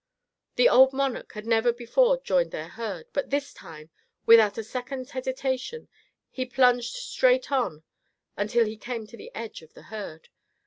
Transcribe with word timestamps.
The 0.55 0.67
old 0.67 0.93
Monarch 0.93 1.33
had 1.33 1.45
never 1.45 1.71
before 1.71 2.19
joined 2.23 2.49
their 2.49 2.69
herd, 2.69 3.05
but 3.13 3.29
this 3.29 3.53
time, 3.53 3.91
without 4.25 4.57
a 4.57 4.63
second's 4.63 5.11
hesitation, 5.11 5.89
he 6.31 6.43
plunged 6.43 6.95
straight 6.95 7.51
on 7.51 7.83
until 8.35 8.65
he 8.65 8.77
came 8.77 9.05
to 9.05 9.15
the 9.15 9.29
edge 9.35 9.61
of 9.61 9.75
the 9.75 9.83
herd. 9.93 10.29